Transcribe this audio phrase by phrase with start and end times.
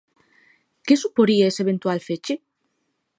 [0.85, 2.35] Que suporía ese eventual feche?